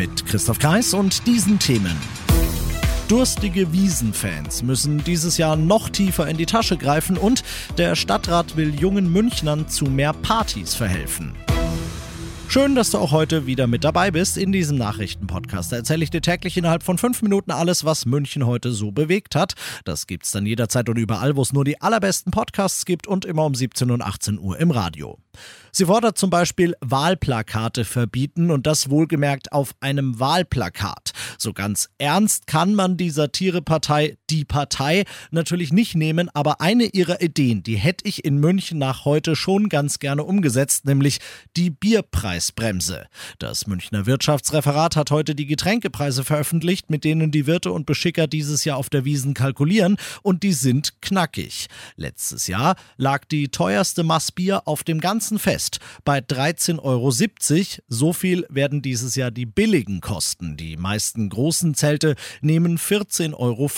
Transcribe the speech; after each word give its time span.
Mit 0.00 0.24
Christoph 0.24 0.58
Kreis 0.58 0.94
und 0.94 1.26
diesen 1.26 1.58
Themen. 1.58 1.94
Durstige 3.08 3.70
Wiesenfans 3.70 4.62
müssen 4.62 5.04
dieses 5.04 5.36
Jahr 5.36 5.56
noch 5.56 5.90
tiefer 5.90 6.26
in 6.26 6.38
die 6.38 6.46
Tasche 6.46 6.78
greifen 6.78 7.18
und 7.18 7.44
der 7.76 7.94
Stadtrat 7.96 8.56
will 8.56 8.74
jungen 8.74 9.12
Münchnern 9.12 9.68
zu 9.68 9.84
mehr 9.84 10.14
Partys 10.14 10.74
verhelfen. 10.74 11.34
Schön, 12.48 12.74
dass 12.74 12.92
du 12.92 12.98
auch 12.98 13.12
heute 13.12 13.44
wieder 13.44 13.66
mit 13.66 13.84
dabei 13.84 14.10
bist 14.10 14.38
in 14.38 14.52
diesem 14.52 14.78
Nachrichtenpodcast. 14.78 15.70
Da 15.70 15.76
erzähle 15.76 16.02
ich 16.02 16.08
dir 16.08 16.22
täglich 16.22 16.56
innerhalb 16.56 16.82
von 16.82 16.96
fünf 16.96 17.20
Minuten 17.20 17.50
alles, 17.50 17.84
was 17.84 18.06
München 18.06 18.46
heute 18.46 18.72
so 18.72 18.92
bewegt 18.92 19.36
hat. 19.36 19.52
Das 19.84 20.06
gibt's 20.06 20.32
dann 20.32 20.46
jederzeit 20.46 20.88
und 20.88 20.96
überall, 20.96 21.36
wo 21.36 21.42
es 21.42 21.52
nur 21.52 21.66
die 21.66 21.78
allerbesten 21.82 22.32
Podcasts 22.32 22.86
gibt 22.86 23.06
und 23.06 23.26
immer 23.26 23.44
um 23.44 23.54
17 23.54 23.90
und 23.90 24.00
18 24.00 24.38
Uhr 24.38 24.58
im 24.58 24.70
Radio. 24.70 25.18
Sie 25.72 25.86
fordert 25.86 26.18
zum 26.18 26.30
Beispiel 26.30 26.74
Wahlplakate 26.80 27.84
verbieten 27.84 28.50
und 28.50 28.66
das 28.66 28.90
wohlgemerkt 28.90 29.52
auf 29.52 29.72
einem 29.80 30.18
Wahlplakat. 30.18 31.12
So 31.38 31.52
ganz 31.52 31.88
ernst 31.98 32.46
kann 32.46 32.74
man 32.74 32.96
die 32.96 33.10
Satirepartei 33.10 34.16
Die 34.28 34.44
Partei 34.44 35.04
natürlich 35.30 35.72
nicht 35.72 35.94
nehmen, 35.94 36.28
aber 36.34 36.60
eine 36.60 36.84
ihrer 36.84 37.20
Ideen, 37.22 37.62
die 37.62 37.76
hätte 37.76 38.06
ich 38.06 38.24
in 38.24 38.38
München 38.38 38.78
nach 38.78 39.04
heute 39.04 39.36
schon 39.36 39.68
ganz 39.68 39.98
gerne 39.98 40.24
umgesetzt, 40.24 40.84
nämlich 40.84 41.18
die 41.56 41.70
Bierpreisbremse. 41.70 43.06
Das 43.38 43.66
Münchner 43.66 44.06
Wirtschaftsreferat 44.06 44.96
hat 44.96 45.10
heute 45.10 45.34
die 45.34 45.46
Getränkepreise 45.46 46.24
veröffentlicht, 46.24 46.90
mit 46.90 47.04
denen 47.04 47.30
die 47.30 47.46
Wirte 47.46 47.72
und 47.72 47.86
Beschicker 47.86 48.26
dieses 48.26 48.64
Jahr 48.64 48.76
auf 48.76 48.90
der 48.90 49.04
Wiesen 49.04 49.34
kalkulieren 49.34 49.96
und 50.22 50.42
die 50.42 50.52
sind 50.52 51.00
knackig. 51.00 51.68
Letztes 51.96 52.46
Jahr 52.48 52.76
lag 52.96 53.24
die 53.24 53.48
teuerste 53.48 54.02
Massbier 54.02 54.66
auf 54.66 54.84
dem 54.84 55.00
ganzen 55.00 55.19
Fest 55.38 55.78
bei 56.04 56.18
13,70 56.18 56.78
Euro. 56.82 57.12
So 57.88 58.12
viel 58.12 58.46
werden 58.48 58.82
dieses 58.82 59.14
Jahr 59.14 59.30
die 59.30 59.46
billigen 59.46 60.00
kosten. 60.00 60.56
Die 60.56 60.76
meisten 60.76 61.28
großen 61.28 61.74
Zelte 61.74 62.14
nehmen 62.40 62.78
14,50 62.78 63.34
Euro. 63.34 63.70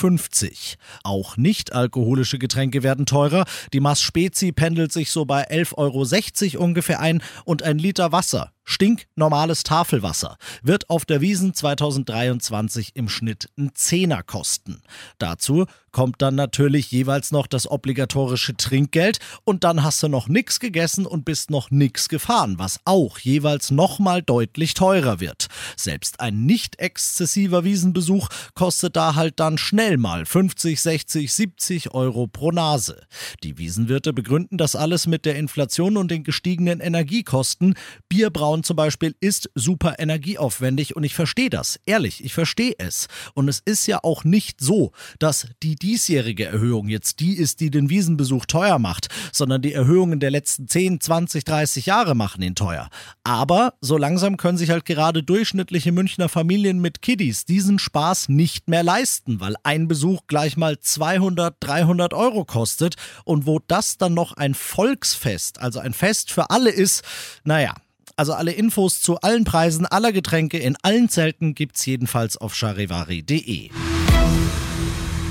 Auch 1.02 1.36
nicht 1.36 1.72
alkoholische 1.72 2.38
Getränke 2.38 2.82
werden 2.82 3.06
teurer. 3.06 3.44
Die 3.72 3.80
Mass 3.80 4.00
Spezi 4.00 4.52
pendelt 4.52 4.92
sich 4.92 5.10
so 5.10 5.24
bei 5.24 5.50
11,60 5.50 6.54
Euro 6.54 6.64
ungefähr 6.64 7.00
ein 7.00 7.22
und 7.44 7.62
ein 7.62 7.78
Liter 7.78 8.12
Wasser 8.12 8.52
Stinknormales 8.64 9.64
Tafelwasser 9.64 10.36
wird 10.62 10.88
auf 10.88 11.04
der 11.04 11.20
Wiesen 11.20 11.54
2023 11.54 12.92
im 12.94 13.08
Schnitt 13.08 13.48
ein 13.58 13.70
Zehner 13.74 14.22
kosten. 14.22 14.82
Dazu 15.18 15.66
kommt 15.92 16.22
dann 16.22 16.34
natürlich 16.34 16.90
jeweils 16.90 17.32
noch 17.32 17.46
das 17.46 17.70
obligatorische 17.70 18.56
Trinkgeld 18.56 19.18
und 19.44 19.62
dann 19.62 19.82
hast 19.82 20.02
du 20.02 20.08
noch 20.08 20.26
nichts 20.26 20.58
gegessen 20.58 21.06
und 21.06 21.24
bist 21.24 21.50
noch 21.50 21.70
nichts 21.70 22.08
gefahren, 22.08 22.58
was 22.58 22.80
auch 22.84 23.18
jeweils 23.18 23.70
nochmal 23.70 24.22
deutlich 24.22 24.74
teurer 24.74 25.20
wird. 25.20 25.48
Selbst 25.76 26.20
ein 26.20 26.46
nicht 26.46 26.78
exzessiver 26.78 27.64
Wiesenbesuch 27.64 28.28
kostet 28.54 28.96
da 28.96 29.14
halt 29.14 29.38
dann 29.38 29.58
schnell 29.58 29.98
mal 29.98 30.24
50, 30.24 30.80
60, 30.80 31.32
70 31.32 31.94
Euro 31.94 32.26
pro 32.26 32.50
Nase. 32.50 33.02
Die 33.42 33.58
Wiesenwirte 33.58 34.12
begründen 34.12 34.56
das 34.56 34.74
alles 34.74 35.06
mit 35.06 35.26
der 35.26 35.36
Inflation 35.36 35.96
und 35.96 36.10
den 36.10 36.24
gestiegenen 36.24 36.80
Energiekosten. 36.80 37.74
Bierbrauen 38.08 38.61
zum 38.64 38.76
Beispiel 38.76 39.14
ist 39.20 39.50
super 39.54 39.96
energieaufwendig 39.98 40.96
und 40.96 41.04
ich 41.04 41.14
verstehe 41.14 41.50
das. 41.50 41.80
Ehrlich, 41.86 42.24
ich 42.24 42.34
verstehe 42.34 42.74
es. 42.78 43.08
Und 43.34 43.48
es 43.48 43.60
ist 43.64 43.86
ja 43.86 44.00
auch 44.02 44.24
nicht 44.24 44.60
so, 44.60 44.92
dass 45.18 45.48
die 45.62 45.76
diesjährige 45.76 46.46
Erhöhung 46.46 46.88
jetzt 46.88 47.20
die 47.20 47.34
ist, 47.34 47.60
die 47.60 47.70
den 47.70 47.90
Wiesenbesuch 47.90 48.46
teuer 48.46 48.78
macht, 48.78 49.08
sondern 49.32 49.62
die 49.62 49.72
Erhöhungen 49.72 50.20
der 50.20 50.30
letzten 50.30 50.68
10, 50.68 51.00
20, 51.00 51.44
30 51.44 51.86
Jahre 51.86 52.14
machen 52.14 52.42
ihn 52.42 52.54
teuer. 52.54 52.88
Aber 53.24 53.74
so 53.80 53.96
langsam 53.96 54.36
können 54.36 54.58
sich 54.58 54.70
halt 54.70 54.84
gerade 54.84 55.22
durchschnittliche 55.22 55.92
Münchner 55.92 56.28
Familien 56.28 56.80
mit 56.80 57.02
Kiddies 57.02 57.44
diesen 57.44 57.78
Spaß 57.78 58.28
nicht 58.28 58.68
mehr 58.68 58.82
leisten, 58.82 59.40
weil 59.40 59.56
ein 59.62 59.88
Besuch 59.88 60.22
gleich 60.26 60.56
mal 60.56 60.78
200, 60.78 61.56
300 61.60 62.14
Euro 62.14 62.44
kostet 62.44 62.96
und 63.24 63.46
wo 63.46 63.60
das 63.66 63.98
dann 63.98 64.14
noch 64.14 64.32
ein 64.34 64.54
Volksfest, 64.54 65.60
also 65.60 65.80
ein 65.80 65.92
Fest 65.92 66.30
für 66.30 66.50
alle 66.50 66.70
ist, 66.70 67.02
naja, 67.44 67.74
also 68.16 68.32
alle 68.32 68.52
Infos 68.52 69.00
zu 69.00 69.20
allen 69.20 69.44
Preisen 69.44 69.86
aller 69.86 70.12
Getränke 70.12 70.58
in 70.58 70.76
allen 70.82 71.08
Zelten 71.08 71.54
gibt's 71.54 71.84
jedenfalls 71.86 72.36
auf 72.36 72.54
charivari.de. 72.54 73.70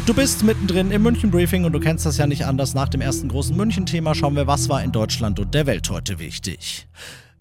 Du 0.05 0.13
bist 0.15 0.43
mittendrin 0.43 0.91
im 0.91 1.03
München 1.03 1.29
Briefing 1.31 1.63
und 1.63 1.73
du 1.73 1.79
kennst 1.79 2.05
das 2.05 2.17
ja 2.17 2.25
nicht 2.25 2.45
anders. 2.45 2.73
Nach 2.73 2.89
dem 2.89 3.01
ersten 3.01 3.27
großen 3.27 3.55
München-Thema 3.55 4.15
schauen 4.15 4.35
wir, 4.35 4.47
was 4.47 4.67
war 4.67 4.83
in 4.83 4.91
Deutschland 4.91 5.39
und 5.39 5.53
der 5.53 5.67
Welt 5.67 5.89
heute 5.89 6.17
wichtig. 6.19 6.87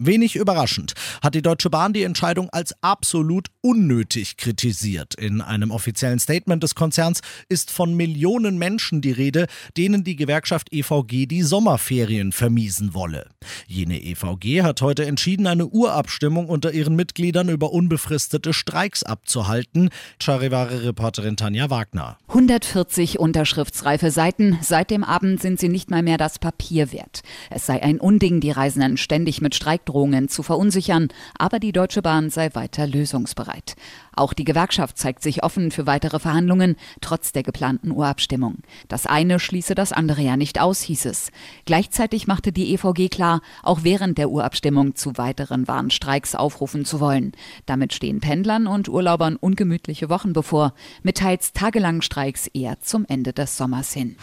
Wenig 0.03 0.35
überraschend 0.35 0.93
hat 1.21 1.35
die 1.35 1.43
Deutsche 1.43 1.69
Bahn 1.69 1.93
die 1.93 2.01
Entscheidung 2.01 2.49
als 2.49 2.73
absolut 2.81 3.49
unnötig 3.61 4.35
kritisiert. 4.35 5.13
In 5.13 5.41
einem 5.41 5.69
offiziellen 5.69 6.17
Statement 6.17 6.63
des 6.63 6.73
Konzerns 6.73 7.21
ist 7.49 7.69
von 7.69 7.93
Millionen 7.93 8.57
Menschen 8.57 9.01
die 9.01 9.11
Rede, 9.11 9.45
denen 9.77 10.03
die 10.03 10.15
Gewerkschaft 10.15 10.73
EVG 10.73 11.27
die 11.27 11.43
Sommerferien 11.43 12.31
vermiesen 12.31 12.95
wolle. 12.95 13.29
Jene 13.67 14.01
EVG 14.01 14.63
hat 14.63 14.81
heute 14.81 15.05
entschieden, 15.05 15.45
eine 15.45 15.67
Urabstimmung 15.67 16.49
unter 16.49 16.73
ihren 16.73 16.95
Mitgliedern 16.95 17.49
über 17.49 17.71
unbefristete 17.71 18.53
Streiks 18.53 19.03
abzuhalten. 19.03 19.91
Charivari-Reporterin 20.19 21.37
Tanja 21.37 21.69
Wagner. 21.69 22.17
140 22.27 23.19
unterschriftsreife 23.19 24.09
Seiten. 24.09 24.57
Seit 24.63 24.89
dem 24.89 25.03
Abend 25.03 25.39
sind 25.39 25.59
sie 25.59 25.69
nicht 25.69 25.91
mal 25.91 26.01
mehr 26.01 26.17
das 26.17 26.39
Papier 26.39 26.91
wert. 26.91 27.21
Es 27.51 27.67
sei 27.67 27.83
ein 27.83 27.99
Unding, 27.99 28.39
die 28.39 28.49
Reisenden 28.49 28.97
ständig 28.97 29.41
mit 29.41 29.53
Streik 29.53 29.85
Drohungen 29.91 30.29
zu 30.29 30.41
verunsichern, 30.41 31.09
aber 31.37 31.59
die 31.59 31.73
Deutsche 31.73 32.01
Bahn 32.01 32.29
sei 32.29 32.49
weiter 32.53 32.87
lösungsbereit. 32.87 33.75
Auch 34.15 34.33
die 34.33 34.45
Gewerkschaft 34.45 34.97
zeigt 34.97 35.21
sich 35.21 35.43
offen 35.43 35.69
für 35.71 35.85
weitere 35.85 36.19
Verhandlungen, 36.19 36.77
trotz 37.01 37.33
der 37.33 37.43
geplanten 37.43 37.91
Urabstimmung. 37.91 38.59
Das 38.87 39.05
eine 39.05 39.39
schließe 39.39 39.75
das 39.75 39.91
andere 39.91 40.21
ja 40.21 40.37
nicht 40.37 40.61
aus, 40.61 40.81
hieß 40.81 41.05
es. 41.05 41.31
Gleichzeitig 41.65 42.27
machte 42.27 42.51
die 42.51 42.73
EVG 42.73 43.09
klar, 43.09 43.41
auch 43.63 43.79
während 43.83 44.17
der 44.17 44.29
Urabstimmung 44.29 44.95
zu 44.95 45.17
weiteren 45.17 45.67
Warnstreiks 45.67 46.35
aufrufen 46.35 46.85
zu 46.85 46.99
wollen. 46.99 47.33
Damit 47.65 47.93
stehen 47.93 48.21
Pendlern 48.21 48.67
und 48.67 48.87
Urlaubern 48.87 49.35
ungemütliche 49.35 50.09
Wochen 50.09 50.33
bevor, 50.33 50.73
mit 51.03 51.17
teils 51.17 51.51
tagelangen 51.51 52.01
Streiks 52.01 52.47
eher 52.47 52.79
zum 52.79 53.05
Ende 53.05 53.33
des 53.33 53.57
Sommers 53.57 53.91
hin. 53.91 54.15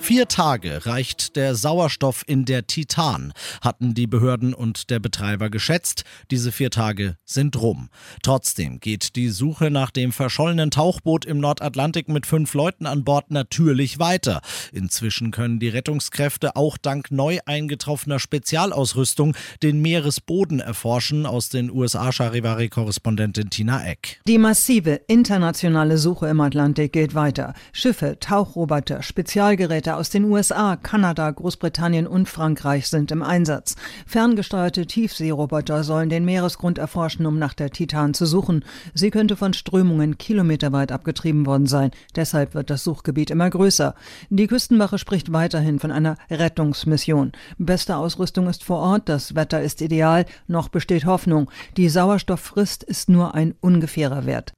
Vier 0.00 0.26
Tage 0.26 0.86
reicht 0.86 1.36
der 1.36 1.54
Sauerstoff 1.54 2.24
in 2.26 2.46
der 2.46 2.66
Titan, 2.66 3.32
hatten 3.60 3.94
die 3.94 4.06
Behörden 4.06 4.54
und 4.54 4.88
der 4.90 4.98
Betreiber 4.98 5.50
geschätzt. 5.50 6.04
Diese 6.30 6.52
vier 6.52 6.70
Tage 6.70 7.16
sind 7.24 7.60
rum. 7.60 7.90
Trotzdem 8.22 8.80
geht 8.80 9.14
die 9.14 9.28
Suche 9.28 9.70
nach 9.70 9.90
dem 9.90 10.10
verschollenen 10.10 10.70
Tauchboot 10.70 11.26
im 11.26 11.38
Nordatlantik 11.38 12.08
mit 12.08 12.26
fünf 12.26 12.54
Leuten 12.54 12.86
an 12.86 13.04
Bord 13.04 13.30
natürlich 13.30 13.98
weiter. 13.98 14.40
Inzwischen 14.72 15.30
können 15.30 15.60
die 15.60 15.68
Rettungskräfte 15.68 16.56
auch 16.56 16.78
dank 16.78 17.10
neu 17.12 17.38
eingetroffener 17.44 18.18
Spezialausrüstung 18.18 19.36
den 19.62 19.80
Meeresboden 19.80 20.60
erforschen, 20.60 21.26
aus 21.26 21.50
den 21.50 21.70
USA 21.70 22.10
Charivari-Korrespondentin 22.10 23.50
Tina 23.50 23.86
Eck. 23.86 24.20
Die 24.26 24.38
massive 24.38 25.02
internationale 25.06 25.98
Suche 25.98 26.26
im 26.26 26.40
Atlantik 26.40 26.94
geht 26.94 27.14
weiter. 27.14 27.54
Schiffe, 27.72 28.16
Tauchroboter, 28.18 29.02
Spezialgeräte 29.02 29.89
Mitarbeiter 29.90 29.96
aus 29.96 30.10
den 30.10 30.24
USA, 30.24 30.76
Kanada, 30.76 31.30
Großbritannien 31.30 32.06
und 32.06 32.28
Frankreich 32.28 32.88
sind 32.88 33.10
im 33.10 33.22
Einsatz. 33.22 33.74
Ferngesteuerte 34.06 34.86
Tiefseeroboter 34.86 35.82
sollen 35.82 36.08
den 36.08 36.24
Meeresgrund 36.24 36.78
erforschen, 36.78 37.26
um 37.26 37.38
nach 37.38 37.54
der 37.54 37.70
Titan 37.70 38.14
zu 38.14 38.24
suchen. 38.26 38.64
Sie 38.94 39.10
könnte 39.10 39.36
von 39.36 39.52
Strömungen 39.52 40.16
kilometerweit 40.16 40.92
abgetrieben 40.92 41.44
worden 41.44 41.66
sein. 41.66 41.90
Deshalb 42.14 42.54
wird 42.54 42.70
das 42.70 42.84
Suchgebiet 42.84 43.30
immer 43.30 43.50
größer. 43.50 43.94
Die 44.28 44.46
Küstenwache 44.46 44.98
spricht 44.98 45.32
weiterhin 45.32 45.80
von 45.80 45.90
einer 45.90 46.16
Rettungsmission. 46.30 47.32
Beste 47.58 47.96
Ausrüstung 47.96 48.48
ist 48.48 48.62
vor 48.62 48.78
Ort, 48.78 49.08
das 49.08 49.34
Wetter 49.34 49.60
ist 49.60 49.80
ideal, 49.80 50.24
noch 50.46 50.68
besteht 50.68 51.04
Hoffnung. 51.04 51.50
Die 51.76 51.88
Sauerstofffrist 51.88 52.84
ist 52.84 53.08
nur 53.08 53.34
ein 53.34 53.54
ungefährer 53.60 54.24
Wert. 54.24 54.52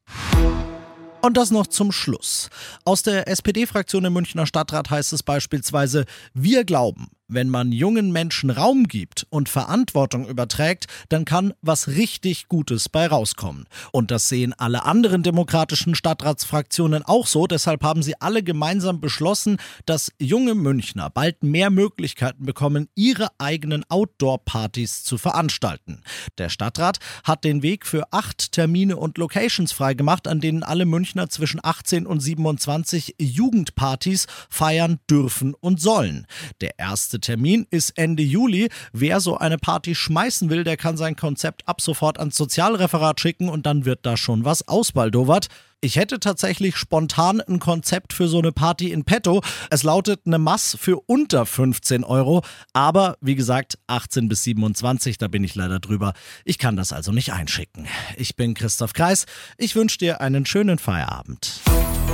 Und 1.23 1.37
das 1.37 1.53
noch 1.53 1.69
zum 1.69 1.93
Schluss. 1.93 2.51
Aus 2.85 3.03
der 3.03 3.29
SPD-Fraktion 3.29 4.05
im 4.05 4.13
Münchner 4.13 4.45
Stadtrat 4.45 4.91
heißt 4.91 5.13
es 5.13 5.23
beispielsweise, 5.23 6.05
wir 6.35 6.65
glauben, 6.65 7.11
Wenn 7.35 7.49
man 7.49 7.73
jungen 7.73 8.13
Menschen 8.13 8.51
Raum 8.51 8.89
gibt 8.89 9.27
und 9.31 9.49
Verantwortung 9.49 10.29
überträgt, 10.29 10.85
dann 11.09 11.25
kann 11.25 11.55
was 11.63 11.89
richtig 11.89 12.47
Gutes 12.49 12.91
bei 12.91 13.07
rauskommen. 13.07 13.67
Und 13.91 14.11
das 14.11 14.29
sehen 14.29 14.53
alle 14.59 14.85
anderen 14.85 15.23
demokratischen 15.23 15.95
Stadtratsfraktionen 15.95 17.03
auch 17.05 17.27
so. 17.27 17.47
Deshalb 17.47 17.85
haben 17.85 18.03
sie 18.03 18.21
alle 18.21 18.43
gemeinsam 18.43 19.01
beschlossen, 19.01 19.57
dass 19.87 20.13
junge 20.21 20.55
Münchner 20.55 21.09
bald 21.09 21.43
mehr 21.43 21.71
Möglichkeiten 21.71 22.45
bekommen, 22.45 22.91
ihre 22.95 23.29
eigenen 23.39 23.85
Outdoor-Partys 23.89 25.03
zu 25.03 25.17
veranstalten. 25.17 26.03
Der 26.37 26.51
Stadtrat 26.51 26.99
hat 27.25 27.45
den 27.45 27.63
Weg 27.63 27.87
für 27.87 28.13
acht 28.13 28.53
Termine 28.53 28.99
und 28.99 29.17
Locations 29.17 29.73
freigemacht, 29.73 30.29
an 30.29 30.41
denen 30.43 30.63
alle 30.63 30.85
Münchner 30.85 31.31
zwischen 31.31 31.61
18 31.63 32.07
und 32.07 32.21
27 32.21 33.15
Jugendpartys 33.19 34.27
feiern 34.51 34.99
dürfen 35.09 35.55
und 35.55 35.81
sollen. 35.81 36.27
Der 36.61 36.79
erste 36.79 37.22
Termin 37.23 37.67
ist 37.71 37.97
Ende 37.97 38.23
Juli. 38.23 38.69
Wer 38.93 39.21
so 39.21 39.39
eine 39.39 39.57
Party 39.57 39.95
schmeißen 39.95 40.51
will, 40.51 40.65
der 40.65 40.77
kann 40.77 40.99
sein 40.99 41.17
Konzept 41.17 41.67
ab 41.67 41.81
sofort 41.81 42.19
ans 42.19 42.37
Sozialreferat 42.37 43.19
schicken 43.21 43.49
und 43.49 43.65
dann 43.65 43.87
wird 43.87 44.01
da 44.03 44.19
schon 44.19 44.45
was 44.45 44.69
ausbaldowert. 44.69 45.49
Ich 45.85 45.97
hätte 45.97 46.21
tatsächlich 46.21 46.77
spontan 46.77 47.41
ein 47.41 47.59
Konzept 47.59 48.13
für 48.13 48.29
so 48.29 48.39
eine 48.39 48.53
Party 48.53 48.93
in 48.93 49.03
petto. 49.03 49.43
Es 49.69 49.83
lautet 49.83 50.21
eine 50.27 50.39
Mass 50.39 50.77
für 50.81 51.01
unter 51.07 51.45
15 51.45 52.05
Euro, 52.05 52.45
aber 52.73 53.17
wie 53.21 53.35
gesagt 53.35 53.81
18 53.89 54.29
bis 54.29 54.45
27, 54.45 55.19
da 55.19 55.27
bin 55.27 55.43
ich 55.43 55.57
leider 55.57 55.81
drüber. 55.81 56.13
Ich 56.45 56.59
kann 56.59 56.77
das 56.77 56.93
also 56.93 57.11
nicht 57.11 57.33
einschicken. 57.33 57.89
Ich 58.17 58.37
bin 58.37 58.55
Christoph 58.55 58.93
Kreis. 58.93 59.27
Ich 59.59 59.75
wünsche 59.75 59.99
dir 59.99 60.21
einen 60.21 60.47
schönen 60.47 60.79
Feierabend. 60.79 61.61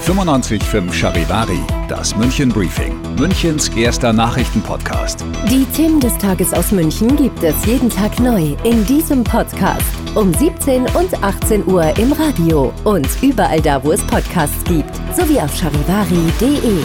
95.5 0.07 0.91
Charivari, 0.91 1.61
das 1.89 2.17
München 2.17 2.49
Briefing, 2.49 2.99
Münchens 3.17 3.69
erster 3.71 4.15
Nachrichtenpodcast. 4.15 5.23
Die 5.51 5.67
Themen 5.77 6.01
des 6.01 6.17
Tages 6.17 6.55
aus 6.55 6.71
München 6.73 7.17
gibt 7.17 7.43
es 7.43 7.67
jeden 7.67 7.91
Tag 7.91 8.19
neu 8.19 8.57
in 8.65 8.87
diesem 8.87 9.25
Podcast 9.25 9.85
um 10.15 10.33
17 10.33 10.87
und 10.95 11.23
18 11.23 11.67
Uhr 11.67 11.97
im 11.99 12.13
Radio 12.13 12.73
und 12.85 13.07
überall 13.59 13.63
da, 13.63 13.85
wo 13.85 13.93
es 13.93 14.03
Podcasts 14.03 14.65
gibt, 14.65 14.95
sowie 15.17 15.41
auf 15.41 15.55
charivari.de. 15.55 16.85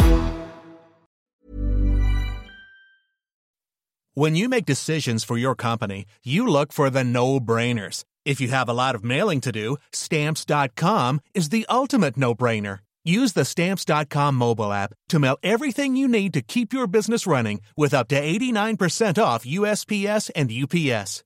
When 4.16 4.36
you 4.36 4.48
make 4.48 4.66
decisions 4.66 5.24
for 5.24 5.38
your 5.38 5.56
company, 5.56 6.06
you 6.24 6.48
look 6.48 6.72
for 6.72 6.92
the 6.92 7.04
no-brainers. 7.04 8.04
If 8.26 8.40
you 8.40 8.50
have 8.50 8.70
a 8.70 8.74
lot 8.74 8.96
of 8.96 9.04
mailing 9.04 9.42
to 9.42 9.52
do, 9.52 9.78
stamps.com 9.92 11.20
is 11.34 11.50
the 11.50 11.66
ultimate 11.68 12.16
no-brainer. 12.16 12.80
Use 13.06 13.34
the 13.34 13.44
Stamps.com 13.44 14.34
mobile 14.36 14.72
app 14.72 14.94
to 15.10 15.20
mail 15.20 15.38
everything 15.44 15.98
you 15.98 16.08
need 16.08 16.34
to 16.34 16.42
keep 16.42 16.72
your 16.72 16.88
business 16.88 17.28
running 17.28 17.60
with 17.76 17.94
up 17.94 18.08
to 18.08 18.16
89% 18.16 19.22
off 19.22 19.44
USPS 19.44 20.32
and 20.34 20.50
UPS. 20.50 21.26